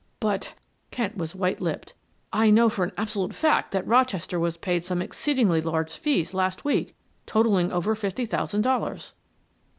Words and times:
"But" 0.19 0.55
Kent 0.89 1.15
was 1.15 1.35
white 1.35 1.61
lipped. 1.61 1.93
"I 2.33 2.49
know 2.49 2.69
for 2.69 2.83
an 2.83 2.91
absolute 2.97 3.35
fact 3.35 3.69
that 3.71 3.85
Rochester 3.85 4.39
was 4.39 4.57
paid 4.57 4.83
some 4.83 4.99
exceedingly 4.99 5.61
large 5.61 5.95
fees 5.95 6.33
last 6.33 6.65
week, 6.65 6.95
totaling 7.27 7.71
over 7.71 7.93
fifty 7.93 8.25
thousand 8.25 8.63
dollars." 8.63 9.13